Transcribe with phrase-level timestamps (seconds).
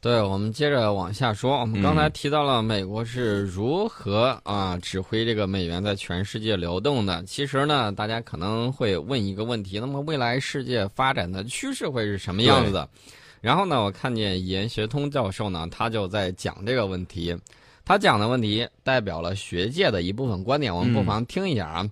[0.00, 1.58] 对，我们接着往下说。
[1.58, 7.20] 我们刚才提到了美国是如何啊指挥这个美元在全世界流动的。
[7.24, 12.88] 其实呢，大家可能会问一个问题：那么未来世界发展的趋势会是什么样子的？
[13.40, 17.36] 然后呢，我看见严学通教授呢，他就在讲这个问题。
[17.84, 21.90] 他讲的问题代表了学界的一部分观点，我们不妨听一下啊。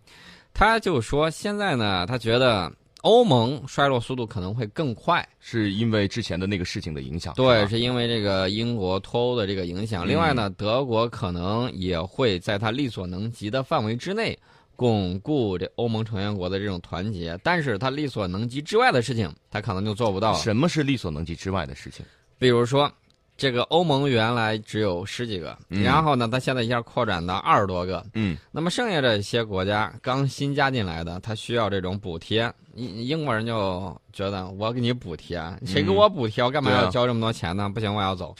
[0.55, 2.73] 他就说，现在呢，他觉得。
[3.07, 7.33] 欧盟衰落速度可能会更快，是因为之前的那个事情的影响。
[7.35, 10.05] 对，是因为这个英国脱欧的这个影响。
[10.05, 14.37] 另外呢，德国可能也会在它力所能及的范围之内
[14.75, 20.35] 巩固这欧盟成员国的这种团结，但是它力所能及之外的事情，它可能就做不到。
[20.35, 22.05] 什么是力所能及之外的事情？
[22.41, 22.93] 比如说。
[23.37, 28.03] 这个欧盟原来只有十几个，然后呢，它现在一下扩展到二十多个。
[28.15, 32.51] 嗯，那么剩下这些国家刚新加进来的，它需要这种补贴。
[32.75, 36.43] 英英国人就觉得我给你补贴，谁给我补贴？
[36.43, 37.69] 我干嘛要交这么多钱呢？
[37.69, 38.35] 不行，我要走。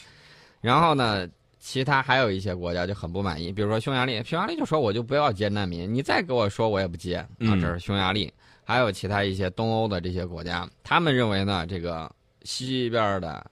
[0.63, 7.17] 然后呢，其他还有一些国家就很不满意，比如说匈牙利，匈牙利就说我就不要接难民，你再给我说我也不接。
[7.17, 7.29] 啊，
[7.61, 8.33] 这是匈牙利，
[8.65, 12.11] 还有其他一些东欧的这些国家，他们认为呢，这个
[12.45, 13.45] 西边的。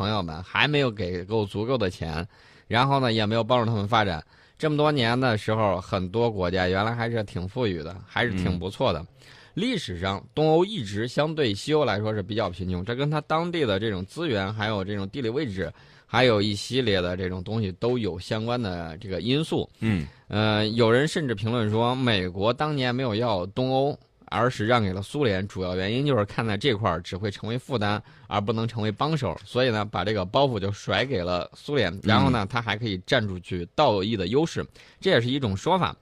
[0.00, 2.26] 朋友们还没有给够足够的钱，
[2.66, 4.24] 然后呢也没有帮助他们发展。
[4.58, 9.06] 这么多年的时候，很多国家原来还是挺富裕的，还是挺不错的。
[9.52, 15.70] 历史上，东欧一直相对西欧来说是比较贫穷，这跟他当地的这种资源，还有这种地理位置，
[16.06, 19.68] 还有一系列的这种东西都有相关的这个因素。
[19.80, 23.98] 嗯，呃，有人甚至评论说，美国当年没有要东欧。
[24.30, 31.92] 而是让给了苏联，主要原因就是看在这块儿只会成为负担，而不能成为帮手，所以呢，把这个包袱就甩给了苏联。
[32.04, 34.64] 然后呢，他还可以占出去道义的优势，
[35.00, 35.94] 这也是一种说法。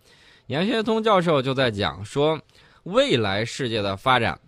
[0.46, 2.38] 严学通教授就在讲说，
[2.82, 4.38] 未来世界的发展，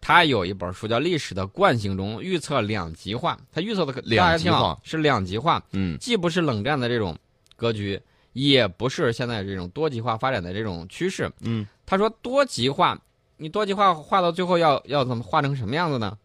[0.00, 7.18] 他有一本书叫《历史的惯性》中预测两极化，他预测的两极化是两极化，嗯，既不是冷战的这种
[7.56, 8.00] 格局，
[8.32, 12.96] 也不是现在这种多极化发展的这种趋势，嗯，他说多极化。
[13.36, 16.16] 你多极化画到最后要要怎么画成什么样子呢？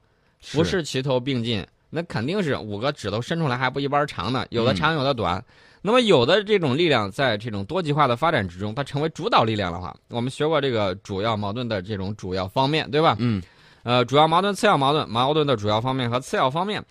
[0.54, 5.44] 不是齐头并进，那肯定是五个指头伸出来还不一般长呢，有的长有的短。
[5.82, 13.16] 那么有的这种力量在这种多极化的发展之中，它成为主导力量的话，我们学过这个主要矛盾的这种主要方面，对吧？
[13.20, 13.42] 嗯。
[13.84, 16.84] 呃，主要矛盾、次要矛盾、矛盾的主要方面和次要方面，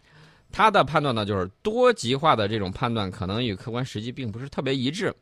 [0.51, 5.15] 他的判断呢就是多极化的这种判断可能与客观实际并不是特别一致。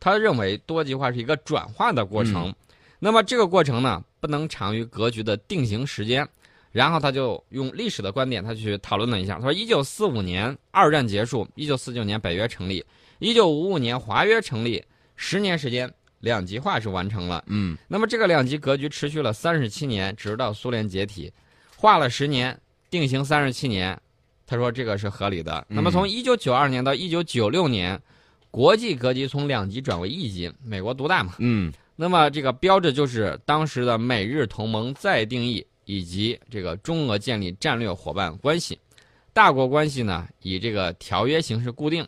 [0.00, 2.52] 他认为多极化是一个转化的过程。
[2.98, 6.26] 那么这个过程呢，不能长于格局的定型时间。
[6.70, 9.34] 然后他就用历史的观点，他去讨论了一下。
[9.34, 12.82] 他说，一九四五年二战结束，一九四九年北约成立，
[13.18, 14.82] 一九五五年华约成立，
[15.14, 17.44] 十年时间，两极化是完成了。
[17.48, 21.30] 嗯，那么这个两极格局持续了三十七年，直到苏联解体，
[21.76, 22.58] 化了十年，
[22.88, 24.00] 定型三十七年。
[24.46, 25.66] 他说这个是合理的。
[25.68, 28.00] 那么从一九九二年到一九九六年，
[28.50, 31.34] 国际格局从两极转为一极，美国独大嘛。
[31.38, 31.70] 嗯。
[31.94, 38.78] 那么这个标志就是当时的美日同盟再定义，以及这个中俄建立战略伙伴关系，
[39.32, 42.04] 大国关系呢以这个条约形式固定，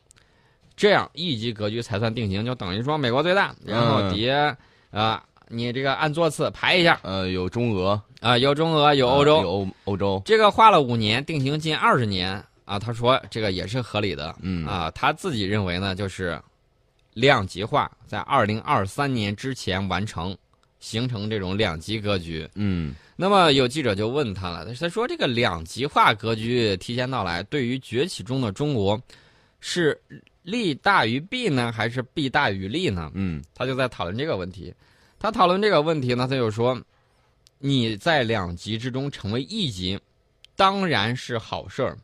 [0.75, 4.57] 这样一级格局才算定型，就等于说美国最大，然后底下
[4.91, 14.67] 啊你这个按座次排一下，呃有中俄啊有中俄有欧洲有欧欧洲，这个花了五年定型近二十年啊，他说这个也是合理的，嗯。
[14.67, 16.41] 啊他自己认为呢就是。
[17.15, 20.37] 两极化在二零二三年之前完成，
[20.81, 22.47] 形成这种两极格局。
[22.55, 29.01] 嗯，那么有记者就问他了，他说：“这个两极化格局提前到来，对于崛起中的中国，
[29.61, 29.99] 是
[30.43, 34.75] 利大于弊呢，还是弊大于利呢？”嗯，他就在讨论这个问题。
[35.19, 36.79] 他讨论这个问题呢，他就说
[37.59, 39.99] ：“你在两极之中成为一极，
[40.57, 41.97] 当然是好事儿，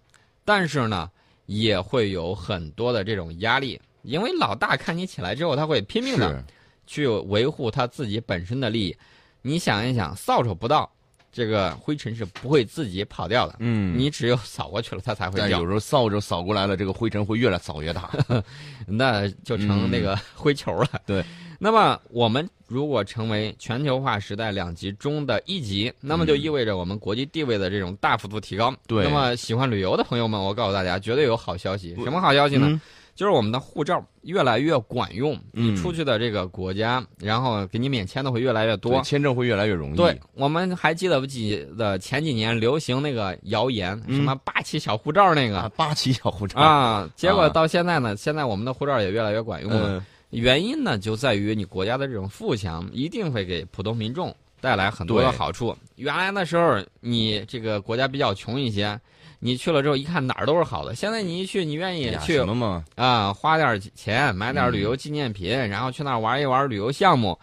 [0.45, 1.11] 但是呢，
[1.47, 6.45] 也会有很多的这种压力。”因为老大看你起来之后，他会拼命的
[6.87, 8.97] 去维护他自己本身的利益。
[9.43, 10.91] 你想一想，扫帚不到，
[11.33, 13.57] 这个灰尘是不会自己跑掉的。
[13.61, 15.61] 嗯，你只有扫过去了，它才会掉。
[15.61, 18.11] 有时候扫帚扫过来了，这个灰尘会越来扫越大，
[18.87, 20.89] 那就成那个灰球了。
[21.07, 21.25] 对。
[21.63, 28.75] 那么我们如果成为全球化时代两极中的一极，那么就意味着我们国际地位的这种大幅度提高。
[28.87, 29.05] 对。
[29.05, 31.95] 那么喜欢旅游的朋友们，我告诉大家，绝对有好消息。
[32.03, 32.81] 什么好消息呢？
[33.21, 39.97] 就是我们的护照越来越管用，你出去的这个国家，然后给你免签的会越来越多，签证会越来越容易。
[39.97, 47.11] 对，我们还记得不记得前几年流行那个谣言，什么八旗小护照那个八旗小护照啊？
[47.15, 50.03] 结果到现在呢，现在我们的护照也越来越管用了。
[50.31, 55.77] 原因呢，就在于你国家的这种富强，一定会给普通民众带来很多的好处。
[55.97, 58.99] 原来的时候，你这个国家比较穷一些。
[59.43, 60.95] 你去了之后一看哪儿都是好的。
[60.95, 62.85] 现在你一去，你愿意去什么嘛？
[62.95, 67.39] 啊，花点钱买点旅游纪念品，然后去那儿玩一玩旅游项目，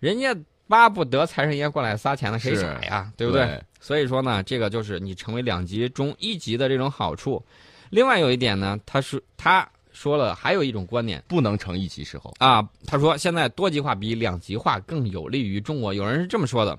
[0.00, 0.34] 人家
[0.66, 3.12] 巴不得财神爷过来撒钱呢，谁傻呀？
[3.16, 3.62] 对不对？
[3.80, 7.44] 所以说呢，这个就是你成为两极中一级的这种好处。
[7.90, 12.66] 另外有一点呢，他是他说了还有一种观点，不能成一级时候啊。
[12.86, 16.76] 他说现在多极化比两极化更有利于中国，有人是这么说的。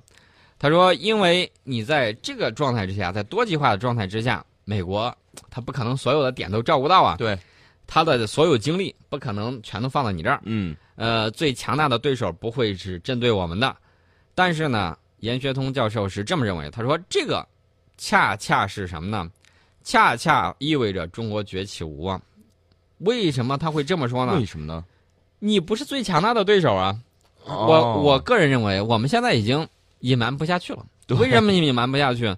[0.60, 5.16] 他说，因为你在这个状态之下，在多极化的状态之下，美国
[5.50, 7.16] 他不可能所有的点都照顾到啊。
[7.18, 7.40] 对，
[7.88, 10.42] 他的所有精力不可能全都放到你这儿。
[10.44, 10.76] 嗯。
[10.96, 13.74] 呃，最强大的对手不会是针对我们的，
[14.36, 16.70] 但是呢，严学通教授是这么认为。
[16.70, 17.48] 他说，这个
[17.98, 19.32] 恰恰是什么呢？
[19.84, 22.22] 恰恰意味着中国崛起无望。
[22.98, 24.36] 为什么他会这么说呢？
[24.36, 24.84] 为什么呢？
[25.40, 27.00] 你不是最强大的对手啊！
[27.46, 29.66] 我我个人认为，我们现在已经。
[30.02, 32.34] 隐瞒不下去了，为什么你隐瞒不下去？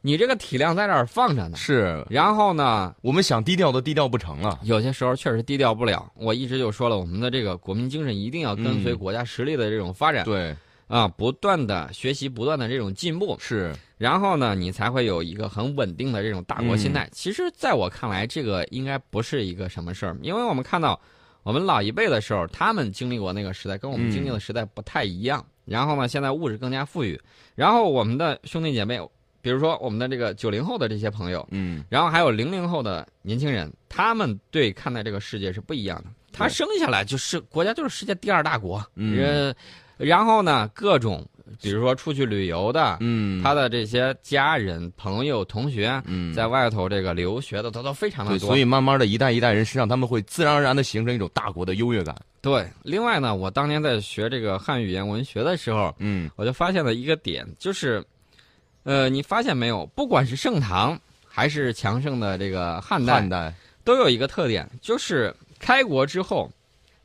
[0.00, 1.56] 你这个体量在这儿放着呢。
[1.56, 2.94] 是，然后呢？
[3.02, 4.58] 我们想低调都低调不成了。
[4.62, 6.10] 有些时候确实低调不了。
[6.14, 10.24] 我一直就说了，我们的这个国民精神一定要跟随国家实力的这种发展。
[10.24, 10.54] 对，
[10.86, 13.36] 啊，不断的学习，不断的这种进步。
[13.40, 17.08] 是，然后呢，你才会有一个很稳定的这种大国心态。
[17.12, 20.98] 其实，在我看来，这个应该不是一个什么事儿，因为我们看到
[21.42, 25.44] 我们老一辈的时候，他们经历过那个时代，跟我们经历的时代不太一样。
[25.64, 27.20] 然后呢，现在物质更加富裕，
[27.54, 28.98] 然后我们的兄弟姐妹，
[29.40, 36.04] 比如说我们的这个九零后的这些朋友，嗯，然后还有零零后的年轻人，他们对看待这个世界是不一样的。
[36.32, 39.54] 他生下来就是国家就是世界第二大国，嗯，
[39.96, 41.26] 然后呢，各种。
[41.62, 48.46] 比如说出去旅游的，嗯，他的这些家人、朋友、同学，嗯，在外头这个留学的，他都非常的多。
[48.46, 52.14] 所以慢慢的一代一代人身上，他们会自然而然的形成一种大国的优越感。
[52.42, 58.04] 对，另外呢，我当年在学这个汉语言文学的时候，嗯，我就发现了一个点，就是，
[58.82, 59.86] 呃，你发现没有？
[59.94, 63.54] 不管是盛唐还是强盛的这个汉代，汉代
[63.84, 66.50] 都有一个特点，就是开国之后。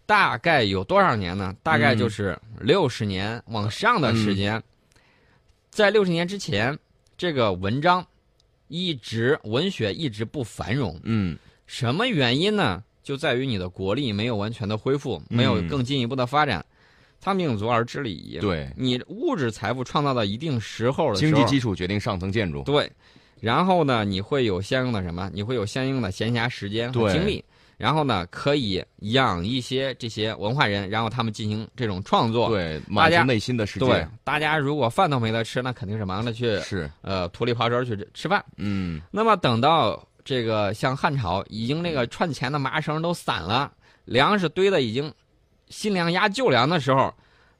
[0.05, 1.55] 大概有多少年呢？
[1.63, 4.61] 大概就是六十年往上的时间。
[5.71, 6.77] 在六十年之前，
[7.17, 8.05] 这个文章
[8.67, 10.99] 一直文学一直不繁荣。
[11.03, 11.37] 嗯，
[11.67, 12.83] 什么原因呢？
[13.01, 16.63] 就在于你的国力没有完全的恢复，没有更进一步的发展。
[17.23, 18.37] 他命足而知礼仪。
[18.39, 22.63] 对，你物质财富创造到一定时候的时候，经济基础决定上层建筑。
[22.63, 22.91] 对，
[23.39, 25.31] 然后呢，你会有相应的什么？
[25.33, 27.43] 你会有相应的闲暇时间和精力。
[27.75, 33.85] 然后呢，可以养一些这些文化人，然后他们进行这种创作，对，满足内心的世界。
[33.85, 38.45] 对，大家如果饭都没得吃，那肯定是忙着去是呃土里刨食去吃饭。
[38.57, 43.73] 嗯，那么等到这个像汉朝，已经那个串钱的麻绳都散了，
[44.05, 45.11] 粮食堆的已经
[45.73, 47.11] 新粮压旧粮的时候，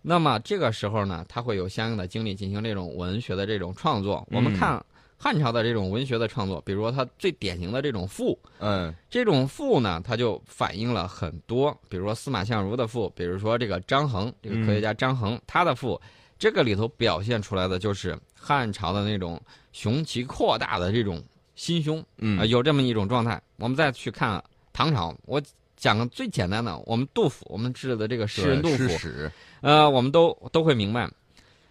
[0.04, 4.25] 那么这个时候呢，他会有相应的精力进行这种文学的这种创作。
[4.31, 4.80] 我们看。
[5.15, 16.01] 汉朝的这种文学的创作，比如说他最典型的这种赋，嗯，这种赋呢，它就反映了很多，比如说司马相如的赋，比如说这个张衡，这个科学家张衡他的赋，
[16.38, 21.24] 这个里头表现出来的就是汉朝的那种雄奇阔大的这种
[21.56, 23.42] 心胸，嗯，有这么一种状态。
[23.56, 24.44] 我们再去看
[24.74, 25.42] 唐朝，我
[25.84, 31.12] 讲个最简单的，我们杜甫，我们知的这个诗人杜甫，呃，我们都都会明白，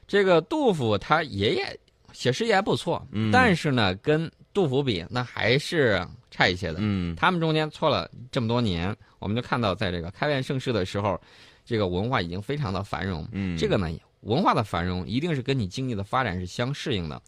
[0.07, 1.81] 这个杜甫他爷爷。
[2.13, 6.75] 写诗也还不错，但是呢，跟杜甫比，那还是差一些的。
[6.81, 11.19] 嗯，他们中间错了这么多年，我们就看到，在这个开元盛世的时候，
[11.65, 13.27] 这个文化已经非常的繁荣。
[13.33, 13.89] 嗯，这个呢，
[14.21, 17.19] 文化的繁荣一定是跟你经济的发展是相适应的。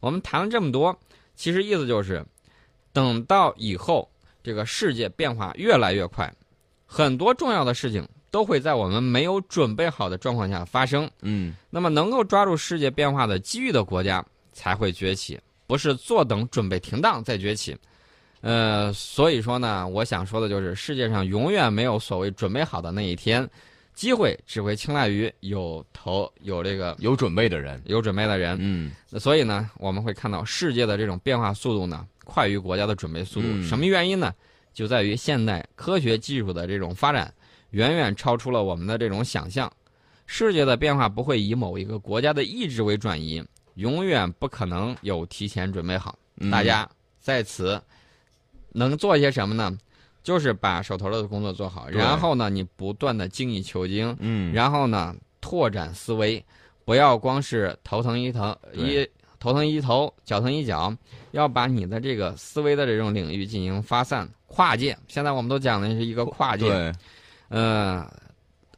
[0.00, 0.94] 我们谈了这么多，
[1.34, 2.22] 其实意思就是，
[2.92, 4.06] 等到以后
[4.44, 6.32] 这个世界变化越来越快，
[6.86, 8.06] 很多重要的事情。
[8.30, 11.08] 都会在我们没有准备好的状况下发生。
[11.22, 17.76] 嗯，那么能够抓住世界变化的机遇的国家才会崛起，不是坐等准备停当再崛起。
[18.40, 23.48] 呃，所以说呢，我想说的就是，世界上永远没有所谓准备好的那一天，
[23.94, 28.58] 机会只会青睐于有头有这个有准备的人，有准备的人。
[28.60, 33.62] 嗯，所以呢，我们会看到世界的这种变化速度呢，快于国家的准备速度。
[33.62, 34.34] 什么原因呢？
[34.72, 37.32] 就在于现代科学技术的这种发展。
[37.70, 39.72] 远远超出了我们的这种想象，
[40.26, 46.16] 世界的变化不会以某一个国家的意志为转移，永远不可能有提前准备好。
[46.52, 46.88] 大家
[47.18, 47.82] 在此
[48.70, 49.76] 能做些什么呢？
[50.22, 56.44] 就是把手头的工作做好，然后呢，你不断的精益求精，嗯，然后呢，拓展思维，
[56.84, 59.04] 不要光是头疼一疼一
[59.44, 60.90] 头疼一头，脚疼一脚，
[61.32, 64.96] 要把你的这个思维的这种领域进行发散跨界。
[65.06, 66.66] 现在我们都讲的是一个跨界。
[66.66, 66.92] 对。
[67.50, 68.10] 呃，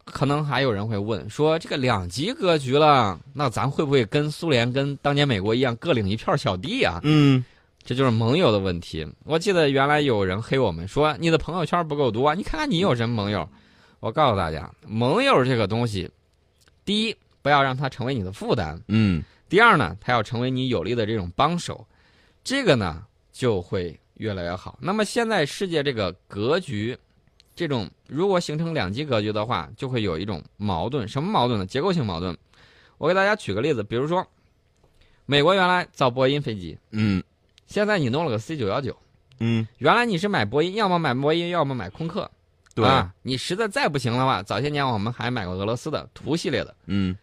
[0.04, 6.98] 可能还有人会问说，这个两极格局了，那咱会不会跟苏联、跟当年美国一样，各领一片小地啊？
[7.04, 7.44] 嗯，
[7.84, 9.06] 这就是盟友的问题。
[9.22, 13.48] 我记得原来有人黑我们说你的朋友圈不够多，你看看你有什么盟友。
[14.00, 16.10] 我告诉大家，盟友这个东西，
[16.84, 21.86] 第一不要让它成为你的负担，嗯，第二呢，他要成为你有力的这种帮手，
[22.42, 24.78] 这个呢就会越来越好。
[24.80, 26.98] 那么现在世界这个格局，
[27.54, 31.66] 这种如果形成两极格局的话，就会有一种矛盾，什么矛盾呢？
[31.66, 32.36] 结构性矛盾。
[32.98, 34.26] 我给大家举个例子，比如说，
[35.26, 37.22] 美国原来造波音飞机，嗯，
[37.66, 38.96] 现在你弄了个 C 九幺九，
[39.38, 42.30] 嗯，原来你是买波音，要么买波音，要么买空客，
[42.74, 46.74] 对，啊，你实在再不行的话，早些年我们还买过俄罗斯的图系列的。
[46.86, 47.16] 嗯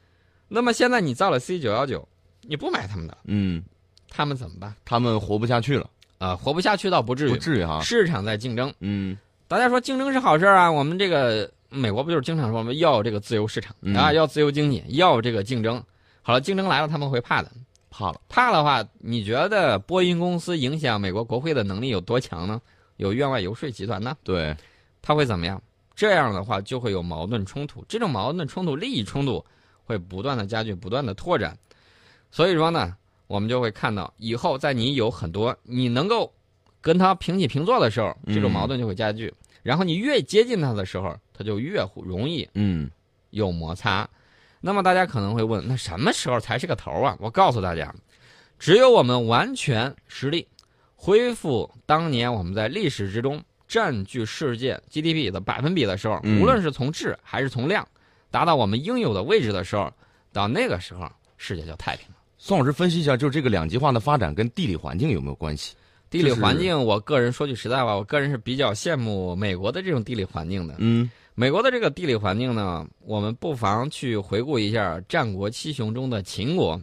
[0.47, 2.07] 那么现在你造了 C 九幺九，
[2.47, 3.63] 你不买他们的，嗯，
[4.09, 4.73] 他们怎么办？
[4.85, 8.73] 他们活不下去了，啊，活不下去倒不至于，不至于哈，市场在竞争。
[8.79, 15.83] 嗯大家说竞争是好事啊，我们这个美国不就是经常说我们要这个自由市场、嗯啊，要自由经济，要这个竞争。
[16.21, 17.51] 好了，竞争来了他们会怕的，
[17.89, 22.61] 怕了，怕的话，你觉得波音公司影响美国国会的能力有多强呢？
[22.97, 24.55] 有院外游说集团呢，对，
[25.01, 25.61] 他会怎么样？
[25.95, 29.43] 这样的话就会有矛盾冲突，这种矛盾冲突、利益冲突
[29.83, 31.55] 会不断的加剧、不断的拓展。
[32.33, 32.97] 所以说呢，
[33.27, 36.33] 我们就会看到以后在你有很多你能够
[36.81, 39.31] 跟他平起平坐的时候，这种嗯矛盾就会加剧。
[39.61, 42.89] 然后你越接近他的时候，他就越容易嗯
[43.29, 44.09] 有摩擦。
[44.59, 47.15] 那么大家可能会问，那什么时候才是个头啊？
[47.19, 47.93] 我告诉大家，
[48.57, 50.47] 只有我们完全实力
[50.95, 57.87] 恢复当年我们在历史之中占据世界 GDP 的百分比的时候，嗯无论是从质还是从量，
[58.31, 59.93] 达到我们应有的位置的时候，
[60.31, 62.15] 到那个时候，世界就太平了。
[62.45, 65.73] 宋老师分析一下，就是这个两极化的发展跟地理环境有没有关系？
[66.09, 70.75] 地理环境，我个人说句实在话，我个人是比较羡慕美国的这种地理环境的。
[70.79, 76.77] 嗯美国的这个地理环境呢，我们不妨去回顾一下战国七雄中的秦国。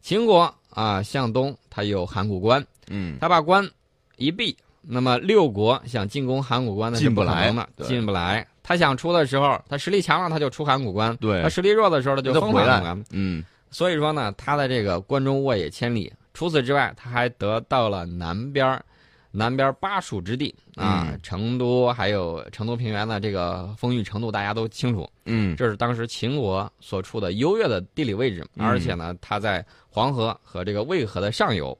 [0.00, 3.64] 秦国啊，向东它有函谷关，嗯它把关
[4.16, 8.44] 一闭，那么六国想进攻函谷关呢是进不不可能的来，嘛进不来。
[8.60, 13.04] 他想出的时候，他实力强了，他就出函谷关；对他实力弱的时候，他就再回来封函谷关。
[13.12, 16.12] 嗯所以说呢，他的这个关中沃野千里。
[16.32, 18.84] 除此之外，他还得到了南边儿
[19.30, 25.08] 南边巴蜀之地啊，嗯成都还有成都平原的这个丰裕程度，大家都清楚。
[25.24, 31.76] 嗯这是当时秦国所处的优越的地理位置，嗯而且呢，它在黄河和这个渭河的上游，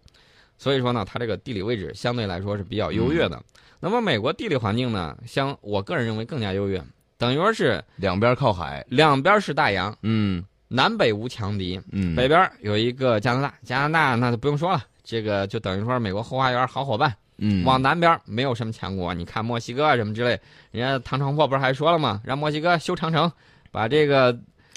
[0.57, 3.43] 所以说呢，它这个地理位置相对来说是比较优越嗯的。
[3.79, 6.83] 那么美国地理环境呢，相我个人认为更加优越，
[7.19, 11.81] 等于说是两边靠海，两边是大洋，嗯南北无强敌。
[11.93, 17.15] 嗯，北边有一个加拿大，加拿大那就不用说了，这个就等于说美国后花园好伙伴。
[17.39, 22.19] 嗯往南边没有什么强国，你看墨西哥啊什么之类，人家唐长破不是还说了吗？
[22.25, 23.31] 让墨西哥修长城，
[23.71, 24.35] 把这个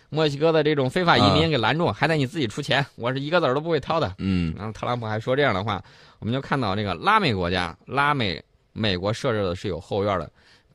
[0.10, 4.13] 墨西哥的这种非法移民给拦住，还得你自己出钱，我是一个子儿都不会掏的。
[4.17, 5.81] 嗯然后特朗普还说这样的话，
[6.19, 8.43] 我们就看到这个拉美国家，拉美
[8.74, 10.29] 美国设置的是有后院的，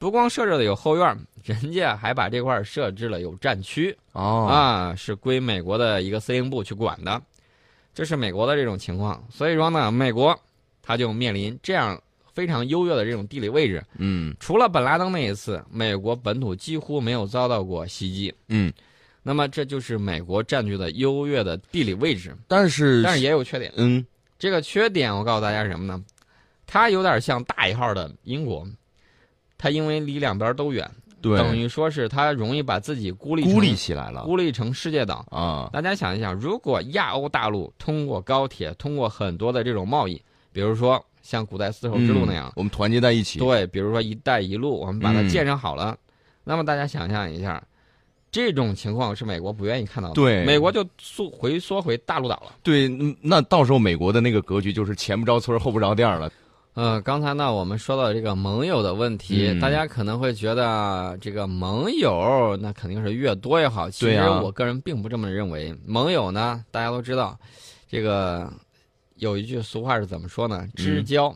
[0.04, 3.96] 不光设置的有后院，人家还把这块儿设置了有战区。
[4.12, 7.22] 哦啊，是归美国的一个司令部去管的，
[7.94, 9.24] 这是美国的这种情况。
[9.30, 10.38] 所以说呢，美国
[10.82, 11.98] 它就面临这样
[12.34, 13.82] 非常优越的这种地理位置。
[13.96, 18.34] 嗯除了本拉登那一次，美国本土几乎没有遭到过袭击。
[18.48, 18.70] 嗯，
[19.22, 23.72] 那么这就是美国占据的优越的地理位置，但是但是也有缺点。
[23.78, 24.04] 嗯
[24.38, 26.04] 这个缺点我告诉大家是什么呢？
[26.66, 28.68] 它有点像大一号的英国，
[29.64, 30.86] 它因为离两边都远，
[31.22, 35.24] 对等于说是它容易把自己孤立孤立起来了孤立成世界岛。
[35.30, 40.20] 啊大家想一想，如果亚欧大陆通过高铁，通过很多的这种贸易，
[40.52, 45.96] 比如说像古代丝绸之路那样嗯，我们团结在一起，对，比如说“一带一路”，我们把它嗯建设好了，
[46.44, 47.66] 那么大家想象一下，
[48.30, 50.14] 这种情况是美国不愿意看到的。
[50.14, 52.52] 对美国就缩回缩回大陆岛了。
[52.62, 56.30] 对，嗯那到时候美国的那个格局就是前不着村后不着店了。
[56.74, 63.88] 呃，刚才呢，我们说到这个盟友的问题，嗯大家可能会觉得这个盟友那肯定是越多越好。
[63.88, 65.72] 其实我个人并不这么认为。
[65.86, 67.38] 盟友呢，大家都知道，
[67.88, 68.52] 这个
[69.16, 70.66] 有一句俗话是怎么说呢？
[70.74, 71.32] 知交、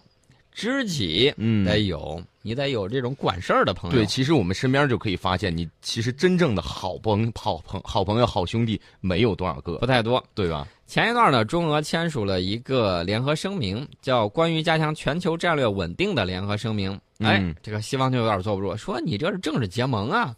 [0.51, 3.97] 知己嗯得有，你得有这种管事儿的朋友。
[3.97, 10.21] 对，其实我们身边就可以发现，你其实真正的好朋好朋好朋友好兄弟没有多少个不，太多。
[10.35, 10.67] 对吧？
[10.89, 16.91] 前一段呢，中俄签署了一个联合声明，叫《关于加强全球战略稳定的联合声明》。
[17.19, 20.35] 哎嗯，这个西方就有点坐不住，说你这是政治结盟啊。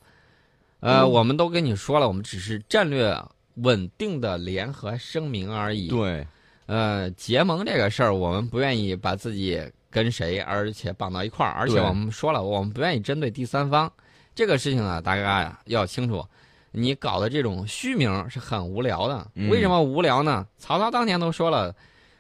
[0.81, 3.17] 呃，嗯我们都跟你说了，我们只是战略
[3.59, 5.87] 稳定的联合声明而已。
[5.87, 6.27] 对，
[6.67, 13.89] 呃，结盟这个事儿，我们不愿意把自己跟谁，而且绑到一块儿，而且我们说了，我们不愿意针对第三方。
[14.35, 16.27] 这个事情啊，大家呀要清楚，
[16.73, 19.27] 你搞的这种虚名是很无聊的。
[19.35, 20.47] 嗯为什么无聊呢？
[20.59, 21.75] 曹操当年都说了，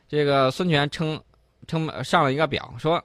[0.08, 1.20] 这个孙权称
[1.66, 3.02] 称上了一个表，说，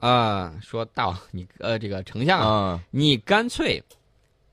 [0.00, 3.82] 呃，说大王你呃这个丞相啊，啊，你干脆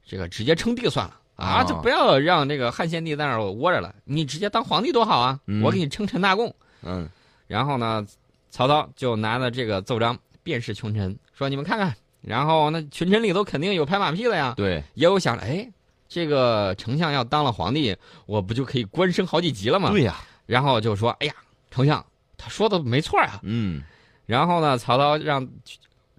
[0.05, 6.53] 这个直接称帝算了啊，啊就不要让这个汉献帝在那儿窝着了，你直接当皇帝多好啊，嗯我给你称臣纳贡。
[6.81, 7.07] 嗯
[7.47, 8.05] 然后呢，
[8.49, 11.95] 曹操就拿着这个奏章便是群臣，说你们看看。
[12.21, 15.69] 然后那群臣里头肯定有拍马屁的呀，对，也有想着，哎，
[16.13, 19.89] 这个丞相要当了皇帝，我不就可以官升好几级了吗？
[19.89, 21.33] 对呀，然后就说，哎呀，
[21.71, 22.05] 丞相
[22.37, 23.39] 他说的没错啊。
[23.41, 23.81] 嗯
[24.27, 25.47] 然后呢，曹操让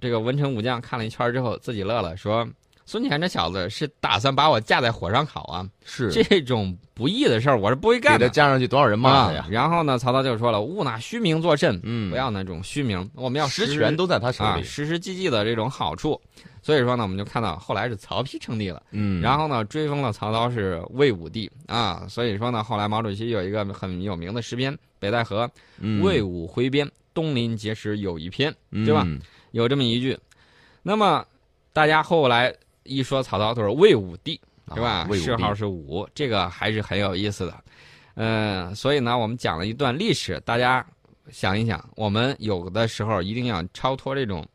[0.01, 2.45] 这个文臣武将看了一圈之后，自己乐了，说
[2.85, 5.65] ：“孙权这小子是打算把我架在火上烤啊！
[5.85, 9.49] 是这种不义的事儿，我是不会给他干的。”加上去多少人骂他呀啊？？
[9.49, 14.65] 然后呢，曹操就说了：“勿拿虚名作甚，嗯，不要那种虚名，我们要实实权都在他手啊，里。
[14.65, 16.21] 实实际际的这种好处。”
[16.65, 22.07] 所以说呢，我们就看到后来是曹丕称帝了，嗯，然后呢，追封了曹操是魏武帝啊。
[22.09, 28.51] 所以说呢，后来毛主席有一个很有名的诗篇《北戴河嗯魏武挥鞭，东临碣石有一篇》，
[28.87, 29.03] 对吧？
[29.05, 30.19] 嗯有这么一句。
[30.83, 31.25] 那么
[31.73, 32.53] 大家后来
[32.83, 34.41] 一说曹操都是魏武帝，
[34.75, 35.07] 是吧？
[35.13, 37.55] 谥号是武，这个还是很有意思的。
[38.15, 40.85] 嗯、所以呢，我们讲了一段历史，大家
[41.31, 44.47] 想一想，我们有的时候一定要超脱这种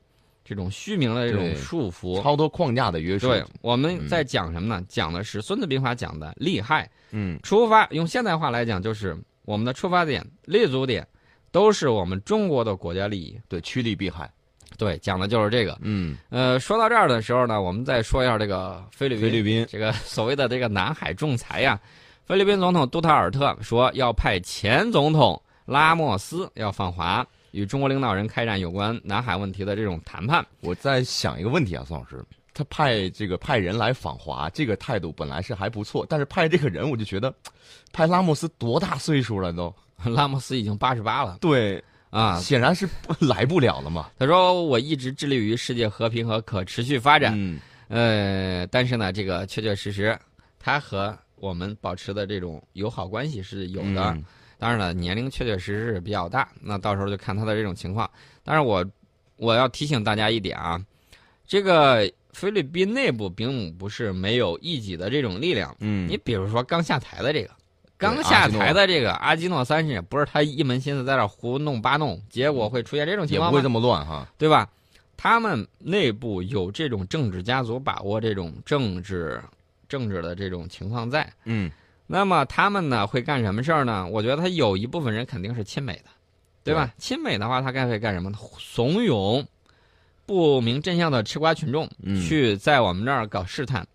[0.44, 2.22] 这种虚名的这种束缚。
[2.22, 3.28] 超脱框架的约束。
[3.28, 4.84] 对，我们嗯在讲什么呢？
[4.88, 6.90] 讲的是《孙子兵法》讲的利害。
[7.12, 11.08] 嗯出发用现代话来讲，就是我们的出发点、立足点，
[11.52, 13.40] 都是我们中国的国家利益。
[13.48, 14.30] 对，趋利避害。
[14.78, 15.78] 对，讲的就是这个。
[15.82, 21.80] 嗯，呃，说到这儿的时候呢，我们再说一下这个菲律宾，菲律宾这个 所谓的这个南海仲裁呀、
[22.24, 30.46] 菲律宾总统杜特尔特说要派前总统拉莫斯要访华，与中国领导人开展有关南海问题的这种谈判。
[30.62, 37.34] 我在想一个问题啊，宋老师，他派这个派人来访华，这个态度本来是还不错，但是派这个人，我就觉得，
[37.92, 39.74] 派拉莫斯多大岁数了都？
[40.06, 44.10] 拉莫斯已经八十八了对，啊，显然是不来不了了嘛。
[44.18, 47.34] 他说我一直致力于世界和平和可持续发展。
[47.36, 50.18] 嗯，呃，但是呢，这个确确实实，
[50.58, 54.12] 他和我们保持的这种友好关系是有的。
[54.12, 54.24] 嗯
[54.60, 58.08] 当然了，年龄确确实实是比较大，那到时候就看他的这种情况。
[58.44, 58.86] 但是我
[59.38, 60.80] 我要提醒大家一点啊，
[61.48, 65.76] 这个菲律宾内部并不是没有异己的这种力量。
[65.80, 67.50] 嗯，你比如说刚下台的这个，
[67.98, 73.52] 刚下台的这个阿基诺三世，不是他一门心思在这儿胡弄八弄，结果会出现这种情况吗？
[73.52, 74.28] 也不会这么乱哈。
[74.38, 74.70] 对吧？
[75.22, 79.42] 他们内部有这种政治家族把握这种政治
[79.90, 81.30] 政治的这种情况在。
[81.44, 81.70] 嗯，
[82.12, 84.08] 那么他们呢会干什么事儿呢？
[84.08, 86.06] 我觉得他有一部分人肯定是亲美的，
[86.64, 86.92] 对吧？
[86.98, 88.38] 亲美的话，他该会干什么呢？
[88.58, 89.46] 怂恿
[90.26, 93.88] 不明真相的吃瓜群众嗯去在我们这儿搞试探。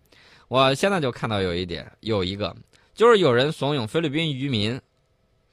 [0.47, 2.55] 我现在就看到有一点，有一个
[2.93, 4.79] 就是有人怂恿菲律宾渔民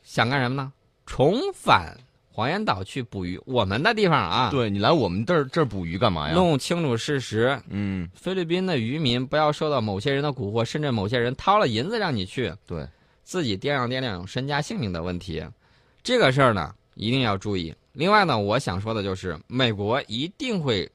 [0.05, 0.72] 想干什么呢？
[1.05, 1.96] 重返
[2.33, 4.51] 黄岩岛去捕鱼，我们的地方啊。
[4.51, 6.35] 对你来我们这儿这儿捕鱼干嘛呀？
[6.35, 12.88] 弄清楚事实，嗯，菲律宾的渔民不要受到某些人的蛊惑，甚至某些人掏了银子让你去，对，
[13.23, 15.45] 自己掂量掂量身家性命的问题，
[16.03, 17.75] 这个事儿呢一定要注意。
[17.92, 20.90] 另外呢，我想说的就是，美国一定会，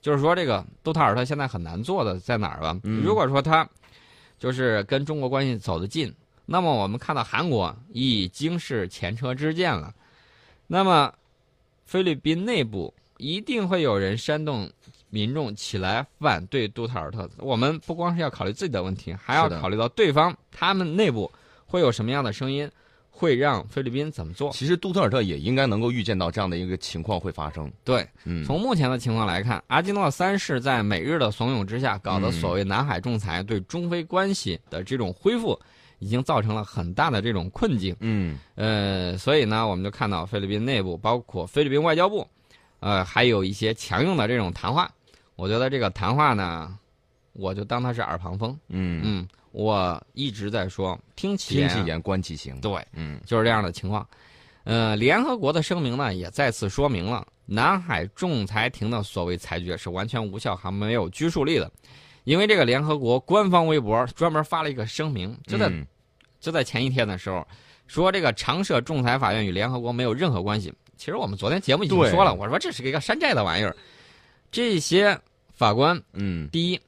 [0.00, 2.78] 就是说这个杜特尔特现在很难做的在哪儿吧？
[2.84, 3.68] 嗯如果说他
[4.38, 6.14] 就是跟中国关系走得近，
[6.46, 9.92] 那么我们看到韩国已经是前车之鉴了，
[10.68, 11.12] 那么
[11.86, 14.70] 菲律宾内部一定会有人煽动
[15.10, 17.28] 民众起来反对杜特尔特。
[17.38, 21.28] 我们不光是要考虑自己的问题，还要考虑到对方他们内部
[21.66, 22.70] 会有什么样的声音，
[23.10, 24.52] 会让菲律宾怎么做。
[24.52, 27.72] 其实杜特尔特也应该能够预见到这样的一个情况会发生。
[27.82, 35.58] 对，嗯，从目前的情况来看，阿基诺三世在美日的怂恿之下，搞的所谓南海仲裁，对中非关系的这种恢复，
[35.98, 37.94] 已经造成了很大的这种困境。
[38.00, 42.26] 嗯呃，所以呢，我们就看到菲律宾内部，包括菲律宾外交部，
[42.80, 44.90] 呃，还有一些强硬的这种谈话。
[45.36, 46.76] 我觉得这个谈话呢，
[47.32, 48.58] 我就当它是耳旁风。
[48.68, 52.60] 嗯，嗯，我一直在说，听其言，听其言，观其行。
[52.60, 54.06] 对，嗯就是这样的情况。
[54.64, 61.70] 呃，联合国的声明呢，也再次说明了南海仲裁庭的所谓裁决是完全无效，还没有拘束力的。
[62.28, 65.86] 因为这个联合国官方微博专门发了一个声明，就在、嗯
[66.38, 67.44] 就在前一天的时候，
[67.86, 70.70] 说这个常设仲裁法院与联合国没有任何关系。
[70.98, 73.74] 其实我们昨天节目已经说了，我说这是一个山寨的玩意儿。
[74.50, 75.18] 这些
[75.54, 76.78] 法官嗯，第一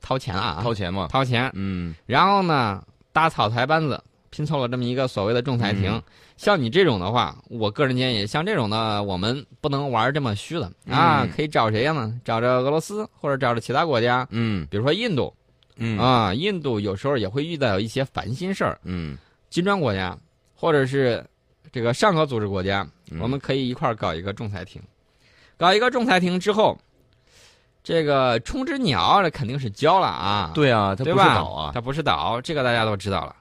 [0.00, 1.06] 掏钱啊，掏钱嘛。
[1.08, 4.02] 掏钱，嗯然后呢搭草台班子，
[4.38, 5.90] 拼凑了这么一个所谓的仲裁庭。
[5.90, 6.02] 嗯
[6.36, 12.14] 像你这种的话，我个人建议，像这种的，我们不能玩这么虚的啊，嗯可以找谁呀呢？
[12.24, 15.34] 找着俄罗斯或者找着其他国家，嗯比如说印度
[15.78, 19.18] 嗯啊，印度有时候也会遇到一些烦心事儿，嗯
[19.50, 20.16] 金砖国家
[20.54, 21.26] 或者是
[21.72, 24.80] 这个上合组织国家，嗯我们可以一块儿搞一个仲裁庭，
[25.56, 26.78] 搞一个仲裁庭之后，
[27.82, 31.34] 这个冲之鸟这肯定是交了啊，对啊，它不是对吧？
[31.34, 33.34] 岛啊，它不是岛，这个大家都知道了。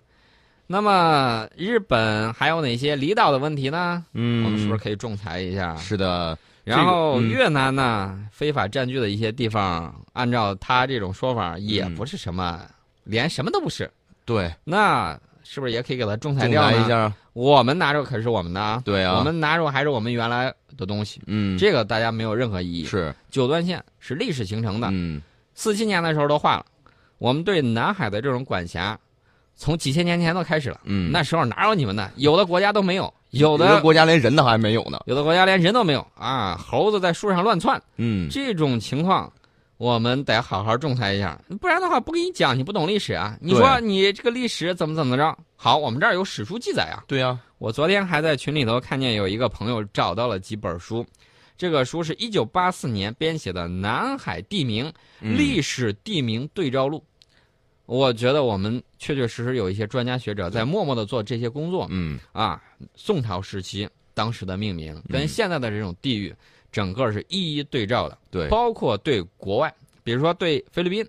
[0.68, 4.04] 那么日本还有哪些离岛的问题呢？
[4.14, 5.76] 嗯，我们是不是可以仲裁一下？
[5.78, 6.38] 是的？
[6.66, 7.30] 然后这个嗯。
[7.30, 12.62] 越南呢，非法占据的一些地方，按照他这种说法，也嗯不是什么，
[13.06, 13.90] 连什么都不是。
[14.26, 22.84] 对，那是不是也可以给他仲裁掉一下，我们拿着可是我们的啊，对啊，我们拿着还是我们原来的东西，嗯，这个大家没有任何异议。
[22.84, 23.16] 是。
[23.32, 25.22] 九段线是历史形成的，嗯。
[25.56, 26.66] 四七年的时候都画了，
[27.18, 29.00] 我们对南海的这种管辖，
[29.58, 30.80] 从几千年前都开始了。
[30.84, 32.10] 嗯，那时候哪有你们的？
[32.16, 37.82] 有的国家都没有，有有的国家连人都还没有呢，有的国家连人都没有啊，猴子在树上乱窜。
[37.98, 39.32] 嗯，这种情况，
[39.78, 43.36] 我们得好好仲裁一下，不然的话不跟你讲，你不懂历史啊。
[43.42, 45.36] 你说你这个历史怎么怎么着？
[45.56, 47.04] 好，我们这儿有史书记载啊。
[47.08, 51.04] 对呀，我昨天还在群里头看见有一个朋友找到了几本书，
[51.58, 57.00] 这个书是一九八四年编写的《南海地名嗯历史地名对照录》。
[57.88, 62.62] 我觉得我们确确实实有一些专家学者在默默的做这些工作嗯啊。
[62.96, 66.36] 宋朝时期当时的命名跟现在的这种地域，
[66.72, 68.18] 整个是一一对照的。
[68.30, 69.74] 对，包括对国外，
[70.04, 71.04] 比如说对菲律宾、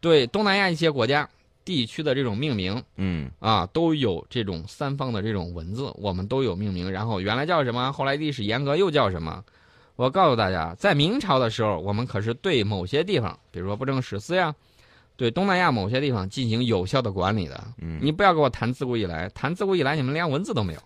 [0.00, 1.28] 对东南亚一些国家
[1.64, 6.90] 地区的这种命名嗯啊，都有这种三方的这种文字，我们都有命名。
[6.90, 9.42] 然后原来叫什么，后来历史沿革又叫什么。
[9.96, 14.54] 我告诉大家，在明朝的时候，我们可是对某些地方，比如说布政使司呀，
[15.20, 17.62] 对东南亚某些地方进行有效的管理的。
[17.76, 20.80] 嗯，你不要给我谈自古以来，谈自古以来，你们连文字都没有。